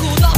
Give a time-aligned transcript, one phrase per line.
[0.00, 0.29] Của.